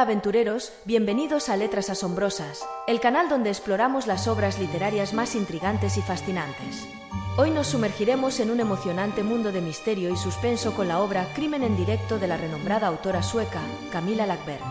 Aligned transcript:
Aventureros, 0.00 0.72
bienvenidos 0.84 1.48
a 1.48 1.56
Letras 1.56 1.90
Asombrosas, 1.90 2.64
el 2.86 3.00
canal 3.00 3.28
donde 3.28 3.50
exploramos 3.50 4.06
las 4.06 4.28
obras 4.28 4.60
literarias 4.60 5.12
más 5.12 5.34
intrigantes 5.34 5.96
y 5.96 6.02
fascinantes. 6.02 6.86
Hoy 7.36 7.50
nos 7.50 7.66
sumergiremos 7.66 8.38
en 8.38 8.52
un 8.52 8.60
emocionante 8.60 9.24
mundo 9.24 9.50
de 9.50 9.60
misterio 9.60 10.08
y 10.10 10.16
suspenso 10.16 10.72
con 10.74 10.86
la 10.86 11.00
obra 11.00 11.26
Crimen 11.34 11.64
en 11.64 11.76
directo 11.76 12.20
de 12.20 12.28
la 12.28 12.36
renombrada 12.36 12.86
autora 12.86 13.24
sueca 13.24 13.60
Camilla 13.90 14.24
Lackberg. 14.24 14.62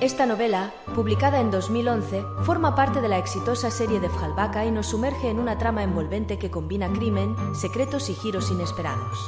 Esta 0.00 0.26
novela, 0.26 0.72
publicada 0.92 1.38
en 1.38 1.52
2011, 1.52 2.24
forma 2.42 2.74
parte 2.74 3.00
de 3.00 3.08
la 3.08 3.18
exitosa 3.18 3.70
serie 3.70 4.00
de 4.00 4.08
Fjalbaka 4.08 4.66
y 4.66 4.72
nos 4.72 4.88
sumerge 4.88 5.28
en 5.28 5.38
una 5.38 5.56
trama 5.56 5.84
envolvente 5.84 6.36
que 6.36 6.50
combina 6.50 6.92
crimen, 6.92 7.36
secretos 7.54 8.10
y 8.10 8.14
giros 8.14 8.50
inesperados. 8.50 9.20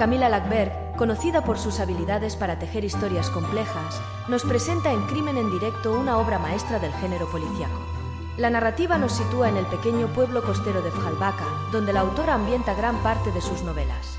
Camila 0.00 0.30
Lackberg, 0.30 0.96
conocida 0.96 1.44
por 1.44 1.58
sus 1.58 1.78
habilidades 1.78 2.34
para 2.34 2.58
tejer 2.58 2.86
historias 2.86 3.28
complejas, 3.28 4.00
nos 4.28 4.44
presenta 4.44 4.90
en 4.92 5.02
Crimen 5.08 5.36
en 5.36 5.50
directo 5.50 5.92
una 5.92 6.16
obra 6.16 6.38
maestra 6.38 6.78
del 6.78 6.90
género 6.94 7.30
policíaco. 7.30 7.78
La 8.38 8.48
narrativa 8.48 8.96
nos 8.96 9.12
sitúa 9.12 9.50
en 9.50 9.58
el 9.58 9.66
pequeño 9.66 10.06
pueblo 10.06 10.42
costero 10.42 10.80
de 10.80 10.90
Fjalbaka, 10.90 11.44
donde 11.70 11.92
la 11.92 12.00
autora 12.00 12.32
ambienta 12.32 12.72
gran 12.72 12.96
parte 13.02 13.30
de 13.30 13.42
sus 13.42 13.60
novelas. 13.60 14.18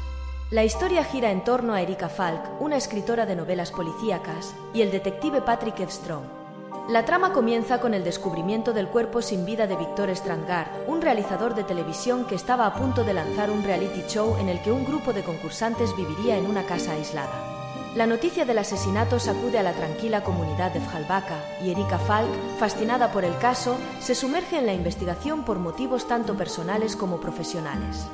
La 0.52 0.64
historia 0.64 1.04
gira 1.04 1.32
en 1.32 1.44
torno 1.44 1.74
a 1.74 1.82
Erika 1.82 2.10
Falk, 2.10 2.62
una 2.62 2.76
escritora 2.76 3.26
de 3.26 3.36
novelas 3.36 3.72
policíacas, 3.72 4.54
y 4.76 4.84
el 4.84 4.92
detective 4.92 5.42
Patrick 5.42 5.80
Edstrom. 5.80 6.41
La 6.90 7.06
trama 7.06 7.32
comienza 7.32 7.80
con 7.80 7.94
el 7.94 8.04
descubrimiento 8.04 8.74
del 8.74 8.88
cuerpo 8.88 9.22
sin 9.22 9.46
vida 9.46 9.68
de 9.68 9.78
Víctor 9.78 10.10
Strangar, 10.16 10.84
un 10.88 11.02
realizador 11.02 11.54
de 11.54 11.64
televisión 11.64 12.26
que 12.26 12.36
estaba 12.36 12.66
a 12.66 12.74
punto 12.74 13.04
de 13.04 13.14
lanzar 13.14 13.52
un 13.52 13.64
reality 13.64 14.04
show 14.08 14.36
en 14.38 14.50
el 14.50 14.62
que 14.62 14.72
un 14.72 14.84
grupo 14.84 15.14
de 15.14 15.24
concursantes 15.24 15.96
viviría 15.96 16.38
en 16.38 16.48
una 16.48 16.64
casa 16.64 16.94
aislada. 16.94 17.52
La 17.96 18.08
noticia 18.08 18.46
del 18.46 18.58
asesinato 18.58 19.20
sacude 19.20 19.60
a 19.60 19.64
la 19.64 19.74
tranquila 19.74 20.24
comunidad 20.24 20.72
de 20.72 20.82
Fjalbaka 20.82 21.38
y 21.64 21.72
Erika 21.72 22.00
Falk, 22.00 22.30
fascinada 22.58 23.12
por 23.12 23.26
el 23.26 23.38
caso, 23.38 23.78
se 24.00 24.16
sumerge 24.16 24.58
en 24.58 24.66
la 24.66 24.74
investigación 24.74 25.44
por 25.44 25.60
motivos 25.60 26.08
tanto 26.08 26.36
personales 26.36 26.96
como 26.96 27.22
profesionales. 27.22 28.08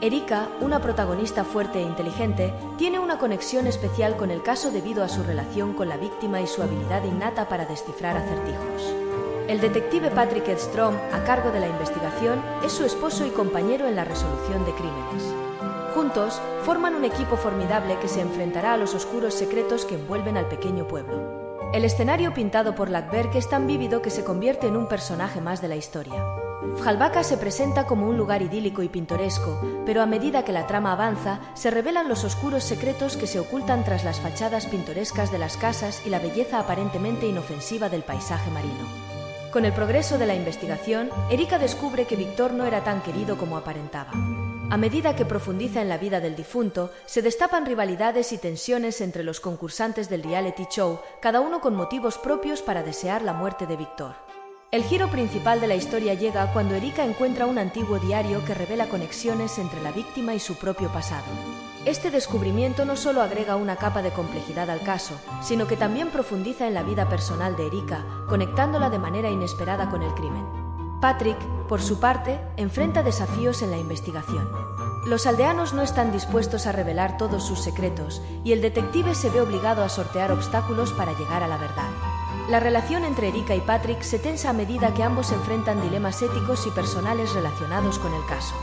Erika, 0.00 0.48
una 0.60 0.80
protagonista 0.80 1.42
fuerte 1.42 1.80
e 1.80 1.82
inteligente, 1.82 2.54
tiene 2.76 3.00
una 3.00 3.18
conexión 3.18 3.66
especial 3.66 4.16
con 4.16 4.30
el 4.30 4.42
caso 4.42 4.70
debido 4.70 5.02
a 5.02 5.08
su 5.08 5.24
relación 5.24 5.72
con 5.72 5.88
la 5.88 5.96
víctima 5.96 6.40
y 6.40 6.46
su 6.46 6.62
habilidad 6.62 7.02
innata 7.02 7.48
para 7.48 7.66
descifrar 7.66 8.16
acertijos. 8.16 8.94
El 9.48 9.60
detective 9.60 10.12
Patrick 10.12 10.46
Edstrom, 10.46 10.94
a 11.12 11.24
cargo 11.24 11.50
de 11.50 11.58
la 11.58 11.66
investigación, 11.66 12.40
es 12.64 12.70
su 12.70 12.84
esposo 12.84 13.26
y 13.26 13.30
compañero 13.30 13.88
en 13.88 13.96
la 13.96 14.04
resolución 14.04 14.64
de 14.64 14.72
crímenes. 14.72 15.34
Juntos, 15.96 16.40
forman 16.62 16.94
un 16.94 17.04
equipo 17.04 17.36
formidable 17.36 17.98
que 17.98 18.06
se 18.06 18.20
enfrentará 18.20 18.74
a 18.74 18.76
los 18.76 18.94
oscuros 18.94 19.34
secretos 19.34 19.84
que 19.84 19.96
envuelven 19.96 20.36
al 20.36 20.46
pequeño 20.46 20.86
pueblo. 20.86 21.58
El 21.72 21.84
escenario 21.84 22.32
pintado 22.32 22.76
por 22.76 22.88
Lackberg 22.88 23.36
es 23.36 23.48
tan 23.48 23.66
vívido 23.66 24.00
que 24.00 24.10
se 24.10 24.22
convierte 24.22 24.68
en 24.68 24.76
un 24.76 24.86
personaje 24.86 25.40
más 25.40 25.60
de 25.60 25.68
la 25.68 25.76
historia. 25.76 26.24
Fjalbaka 26.78 27.22
se 27.22 27.36
presenta 27.36 27.86
como 27.86 28.08
un 28.08 28.16
lugar 28.16 28.42
idílico 28.42 28.82
y 28.82 28.88
pintoresco, 28.88 29.60
pero 29.86 30.02
a 30.02 30.06
medida 30.06 30.44
que 30.44 30.52
la 30.52 30.66
trama 30.66 30.92
avanza, 30.92 31.40
se 31.54 31.70
revelan 31.70 32.08
los 32.08 32.24
oscuros 32.24 32.64
secretos 32.64 33.16
que 33.16 33.28
se 33.28 33.38
ocultan 33.38 33.84
tras 33.84 34.04
las 34.04 34.20
fachadas 34.20 34.66
pintorescas 34.66 35.30
de 35.30 35.38
las 35.38 35.56
casas 35.56 36.02
y 36.04 36.10
la 36.10 36.18
belleza 36.18 36.58
aparentemente 36.58 37.26
inofensiva 37.28 37.88
del 37.88 38.02
paisaje 38.02 38.50
marino. 38.50 38.88
Con 39.52 39.64
el 39.64 39.72
progreso 39.72 40.18
de 40.18 40.26
la 40.26 40.34
investigación, 40.34 41.10
Erika 41.30 41.58
descubre 41.58 42.06
que 42.06 42.16
Víctor 42.16 42.52
no 42.52 42.66
era 42.66 42.82
tan 42.84 43.02
querido 43.02 43.38
como 43.38 43.56
aparentaba. 43.56 44.10
A 44.70 44.76
medida 44.76 45.16
que 45.16 45.24
profundiza 45.24 45.80
en 45.80 45.88
la 45.88 45.96
vida 45.96 46.20
del 46.20 46.36
difunto, 46.36 46.90
se 47.06 47.22
destapan 47.22 47.64
rivalidades 47.64 48.32
y 48.32 48.38
tensiones 48.38 49.00
entre 49.00 49.22
los 49.22 49.40
concursantes 49.40 50.10
del 50.10 50.22
reality 50.22 50.66
show, 50.68 51.00
cada 51.20 51.40
uno 51.40 51.60
con 51.60 51.74
motivos 51.74 52.18
propios 52.18 52.60
para 52.60 52.82
desear 52.82 53.22
la 53.22 53.32
muerte 53.32 53.66
de 53.66 53.76
Víctor. 53.76 54.27
El 54.70 54.82
giro 54.82 55.08
principal 55.08 55.62
de 55.62 55.66
la 55.66 55.76
historia 55.76 56.12
llega 56.12 56.52
cuando 56.52 56.74
Erika 56.74 57.02
encuentra 57.02 57.46
un 57.46 57.58
antiguo 57.58 57.98
diario 57.98 58.44
que 58.44 58.52
revela 58.52 58.90
conexiones 58.90 59.58
entre 59.58 59.80
la 59.80 59.92
víctima 59.92 60.34
y 60.34 60.40
su 60.40 60.56
propio 60.56 60.92
pasado. 60.92 61.24
Este 61.86 62.10
descubrimiento 62.10 62.84
no 62.84 62.94
solo 62.94 63.22
agrega 63.22 63.56
una 63.56 63.76
capa 63.76 64.02
de 64.02 64.10
complejidad 64.10 64.68
al 64.68 64.82
caso, 64.82 65.18
sino 65.40 65.66
que 65.66 65.78
también 65.78 66.10
profundiza 66.10 66.66
en 66.66 66.74
la 66.74 66.82
vida 66.82 67.08
personal 67.08 67.56
de 67.56 67.66
Erika, 67.66 68.04
conectándola 68.28 68.90
de 68.90 68.98
manera 68.98 69.30
inesperada 69.30 69.88
con 69.88 70.02
el 70.02 70.12
crimen. 70.12 70.44
Patrick, 71.00 71.38
por 71.66 71.80
su 71.80 71.98
parte, 71.98 72.38
enfrenta 72.58 73.02
desafíos 73.02 73.62
en 73.62 73.70
la 73.70 73.78
investigación. 73.78 74.50
Los 75.06 75.26
aldeanos 75.26 75.72
no 75.72 75.80
están 75.80 76.12
dispuestos 76.12 76.66
a 76.66 76.72
revelar 76.72 77.16
todos 77.16 77.42
sus 77.42 77.60
secretos 77.60 78.20
y 78.44 78.52
el 78.52 78.60
detective 78.60 79.14
se 79.14 79.30
ve 79.30 79.40
obligado 79.40 79.82
a 79.82 79.88
sortear 79.88 80.30
obstáculos 80.30 80.92
para 80.92 81.16
llegar 81.16 81.42
a 81.42 81.48
la 81.48 81.56
verdad. 81.56 81.88
La 82.48 82.60
relación 82.60 83.04
entre 83.04 83.28
Erika 83.28 83.54
y 83.54 83.60
Patrick 83.60 84.00
se 84.00 84.18
tensa 84.18 84.48
a 84.48 84.52
medida 84.54 84.94
que 84.94 85.02
ambos 85.02 85.32
enfrentan 85.32 85.82
dilemas 85.82 86.22
éticos 86.22 86.66
y 86.66 86.70
personales 86.70 87.34
relacionados 87.34 87.98
con 87.98 88.14
el 88.14 88.24
caso. 88.24 88.54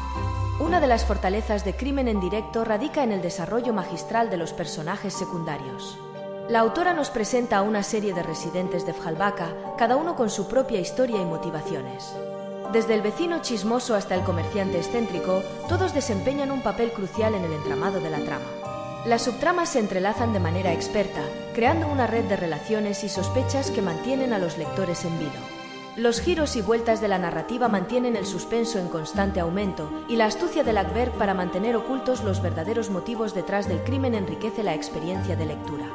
Una 0.59 0.79
de 0.79 0.87
las 0.87 1.05
fortalezas 1.05 1.63
de 1.63 1.75
Crimen 1.75 2.07
en 2.07 2.19
directo 2.19 2.65
radica 2.65 3.03
en 3.03 3.11
el 3.11 3.21
desarrollo 3.21 3.73
magistral 3.73 4.31
de 4.31 4.37
los 4.37 4.53
personajes 4.53 5.13
secundarios. 5.13 5.99
La 6.49 6.61
autora 6.61 6.95
nos 6.95 7.11
presenta 7.11 7.57
a 7.57 7.61
una 7.61 7.83
serie 7.83 8.15
de 8.15 8.23
residentes 8.23 8.87
de 8.87 8.93
Fjalbaka, 8.93 9.53
cada 9.77 9.97
uno 9.97 10.15
con 10.15 10.31
su 10.31 10.47
propia 10.47 10.79
historia 10.79 11.21
y 11.21 11.25
motivaciones. 11.25 12.11
Desde 12.73 12.95
el 12.95 13.03
vecino 13.03 13.43
chismoso 13.43 13.93
hasta 13.93 14.15
el 14.15 14.23
comerciante 14.23 14.79
excéntrico, 14.79 15.43
todos 15.69 15.93
desempeñan 15.93 16.49
un 16.49 16.63
papel 16.63 16.91
crucial 16.91 17.35
en 17.35 17.43
el 17.43 17.53
entramado 17.53 17.99
de 17.99 18.09
la 18.09 18.19
trama. 18.19 18.64
Las 19.05 19.21
subtramas 19.21 19.69
se 19.69 19.79
entrelazan 19.79 20.33
de 20.33 20.39
manera 20.39 20.73
experta, 20.73 21.21
creando 21.53 21.87
una 21.87 22.07
red 22.07 22.23
de 22.23 22.35
relaciones 22.35 23.03
y 23.03 23.09
sospechas 23.09 23.69
que 23.69 23.83
mantienen 23.83 24.33
a 24.33 24.39
los 24.39 24.57
lectores 24.57 25.05
en 25.05 25.19
vilo. 25.19 25.39
Los 25.95 26.19
giros 26.19 26.55
y 26.55 26.63
vueltas 26.63 27.01
de 27.01 27.07
la 27.07 27.19
narrativa 27.19 27.67
mantienen 27.67 28.15
el 28.15 28.25
suspenso 28.25 28.79
en 28.79 28.87
constante 28.87 29.39
aumento 29.39 29.91
y 30.09 30.15
la 30.15 30.25
astucia 30.25 30.63
de 30.63 30.73
Lackberg 30.73 31.11
para 31.13 31.35
mantener 31.35 31.75
ocultos 31.75 32.23
los 32.23 32.41
verdaderos 32.41 32.89
motivos 32.89 33.35
detrás 33.35 33.67
del 33.67 33.83
crimen 33.83 34.15
enriquece 34.15 34.63
la 34.63 34.73
experiencia 34.73 35.35
de 35.35 35.45
lectura. 35.45 35.85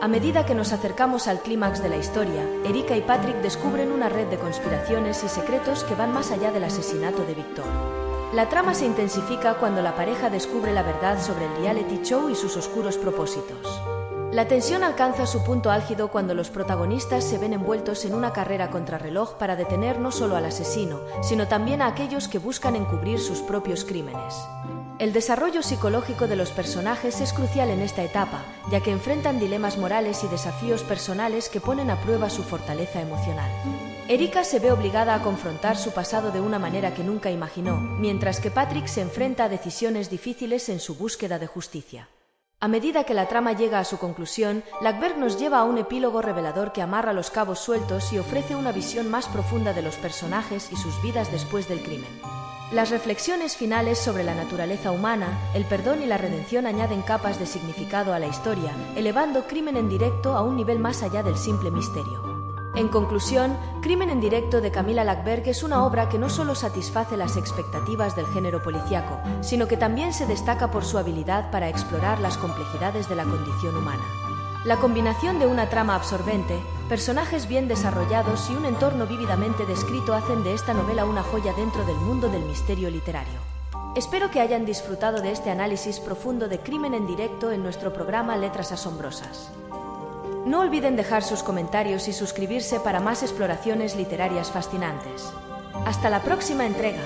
A 0.00 0.06
medida 0.06 0.46
que 0.46 0.54
nos 0.54 0.72
acercamos 0.72 1.26
al 1.26 1.40
clímax 1.40 1.82
de 1.82 1.88
la 1.88 1.96
historia, 1.96 2.46
Erika 2.64 2.96
y 2.96 3.00
Patrick 3.00 3.42
descubren 3.42 3.90
una 3.90 4.08
red 4.08 4.28
de 4.28 4.38
conspiraciones 4.38 5.24
y 5.24 5.28
secretos 5.28 5.82
que 5.82 5.96
van 5.96 6.12
más 6.12 6.30
allá 6.30 6.52
del 6.52 6.64
asesinato 6.64 7.24
de 7.24 7.34
Victor. 7.34 8.03
La 8.34 8.48
trama 8.48 8.74
se 8.74 8.84
intensifica 8.84 9.54
cuando 9.54 9.80
la 9.80 9.94
pareja 9.94 10.28
descubre 10.28 10.72
la 10.72 10.82
verdad 10.82 11.22
sobre 11.22 11.44
el 11.44 11.56
reality 11.58 12.00
show 12.02 12.28
y 12.30 12.34
sus 12.34 12.56
oscuros 12.56 12.96
propósitos. 12.96 13.80
La 14.32 14.48
tensión 14.48 14.82
alcanza 14.82 15.24
su 15.24 15.44
punto 15.44 15.70
álgido 15.70 16.08
cuando 16.08 16.34
los 16.34 16.50
protagonistas 16.50 17.22
se 17.22 17.38
ven 17.38 17.52
envueltos 17.52 18.04
en 18.04 18.12
una 18.12 18.32
carrera 18.32 18.70
contrarreloj 18.70 19.34
para 19.34 19.54
detener 19.54 20.00
no 20.00 20.10
solo 20.10 20.34
al 20.34 20.46
asesino, 20.46 20.98
sino 21.22 21.46
también 21.46 21.80
a 21.80 21.86
aquellos 21.86 22.26
que 22.26 22.40
buscan 22.40 22.74
encubrir 22.74 23.20
sus 23.20 23.38
propios 23.38 23.84
crímenes. 23.84 24.34
El 24.98 25.12
desarrollo 25.12 25.62
psicológico 25.62 26.26
de 26.26 26.34
los 26.34 26.50
personajes 26.50 27.20
es 27.20 27.32
crucial 27.32 27.70
en 27.70 27.82
esta 27.82 28.02
etapa, 28.02 28.42
ya 28.68 28.80
que 28.80 28.90
enfrentan 28.90 29.38
dilemas 29.38 29.78
morales 29.78 30.24
y 30.24 30.26
desafíos 30.26 30.82
personales 30.82 31.48
que 31.48 31.60
ponen 31.60 31.88
a 31.88 32.00
prueba 32.00 32.28
su 32.30 32.42
fortaleza 32.42 33.00
emocional. 33.00 33.48
Erika 34.06 34.44
se 34.44 34.58
ve 34.58 34.70
obligada 34.70 35.14
a 35.14 35.22
confrontar 35.22 35.78
su 35.78 35.92
pasado 35.92 36.30
de 36.30 36.38
una 36.38 36.58
manera 36.58 36.92
que 36.92 37.02
nunca 37.02 37.30
imaginó, 37.30 37.78
mientras 37.78 38.38
que 38.38 38.50
Patrick 38.50 38.86
se 38.86 39.00
enfrenta 39.00 39.44
a 39.44 39.48
decisiones 39.48 40.10
difíciles 40.10 40.68
en 40.68 40.78
su 40.78 40.94
búsqueda 40.96 41.38
de 41.38 41.46
justicia. 41.46 42.10
A 42.60 42.68
medida 42.68 43.04
que 43.04 43.14
la 43.14 43.28
trama 43.28 43.52
llega 43.52 43.78
a 43.78 43.84
su 43.84 43.96
conclusión, 43.96 44.62
Lackberg 44.82 45.16
nos 45.16 45.38
lleva 45.38 45.58
a 45.58 45.64
un 45.64 45.78
epílogo 45.78 46.20
revelador 46.20 46.72
que 46.72 46.82
amarra 46.82 47.14
los 47.14 47.30
cabos 47.30 47.60
sueltos 47.60 48.12
y 48.12 48.18
ofrece 48.18 48.54
una 48.54 48.72
visión 48.72 49.10
más 49.10 49.26
profunda 49.26 49.72
de 49.72 49.80
los 49.80 49.96
personajes 49.96 50.70
y 50.70 50.76
sus 50.76 51.00
vidas 51.00 51.32
después 51.32 51.66
del 51.66 51.82
crimen. 51.82 52.20
Las 52.72 52.90
reflexiones 52.90 53.56
finales 53.56 53.98
sobre 53.98 54.22
la 54.22 54.34
naturaleza 54.34 54.90
humana, 54.90 55.38
el 55.54 55.64
perdón 55.64 56.02
y 56.02 56.06
la 56.06 56.18
redención 56.18 56.66
añaden 56.66 57.00
capas 57.00 57.38
de 57.38 57.46
significado 57.46 58.12
a 58.12 58.18
la 58.18 58.26
historia, 58.26 58.72
elevando 58.96 59.46
crimen 59.46 59.78
en 59.78 59.88
directo 59.88 60.36
a 60.36 60.42
un 60.42 60.56
nivel 60.56 60.78
más 60.78 61.02
allá 61.02 61.22
del 61.22 61.38
simple 61.38 61.70
misterio. 61.70 62.33
En 62.76 62.88
conclusión, 62.88 63.56
Crimen 63.82 64.10
en 64.10 64.20
directo 64.20 64.60
de 64.60 64.72
Camila 64.72 65.04
Lackberg 65.04 65.48
es 65.48 65.62
una 65.62 65.84
obra 65.84 66.08
que 66.08 66.18
no 66.18 66.28
solo 66.28 66.56
satisface 66.56 67.16
las 67.16 67.36
expectativas 67.36 68.16
del 68.16 68.26
género 68.26 68.62
policiaco, 68.62 69.20
sino 69.42 69.68
que 69.68 69.76
también 69.76 70.12
se 70.12 70.26
destaca 70.26 70.72
por 70.72 70.84
su 70.84 70.98
habilidad 70.98 71.52
para 71.52 71.68
explorar 71.68 72.18
las 72.18 72.36
complejidades 72.36 73.08
de 73.08 73.14
la 73.14 73.22
condición 73.22 73.76
humana. 73.76 74.02
La 74.64 74.78
combinación 74.78 75.38
de 75.38 75.46
una 75.46 75.68
trama 75.68 75.94
absorbente, 75.94 76.58
personajes 76.88 77.46
bien 77.46 77.68
desarrollados 77.68 78.50
y 78.50 78.56
un 78.56 78.64
entorno 78.64 79.06
vívidamente 79.06 79.66
descrito 79.66 80.12
hacen 80.12 80.42
de 80.42 80.54
esta 80.54 80.74
novela 80.74 81.04
una 81.04 81.22
joya 81.22 81.52
dentro 81.52 81.84
del 81.84 81.96
mundo 81.96 82.28
del 82.28 82.42
misterio 82.42 82.90
literario. 82.90 83.38
Espero 83.94 84.32
que 84.32 84.40
hayan 84.40 84.64
disfrutado 84.64 85.22
de 85.22 85.30
este 85.30 85.50
análisis 85.50 86.00
profundo 86.00 86.48
de 86.48 86.58
Crimen 86.58 86.94
en 86.94 87.06
directo 87.06 87.52
en 87.52 87.62
nuestro 87.62 87.92
programa 87.92 88.36
Letras 88.36 88.72
Asombrosas. 88.72 89.52
No 90.46 90.60
olviden 90.60 90.94
dejar 90.94 91.22
sus 91.22 91.42
comentarios 91.42 92.06
y 92.06 92.12
suscribirse 92.12 92.78
para 92.78 93.00
más 93.00 93.22
exploraciones 93.22 93.96
literarias 93.96 94.50
fascinantes. 94.50 95.32
Hasta 95.86 96.10
la 96.10 96.20
próxima 96.20 96.66
entrega. 96.66 97.00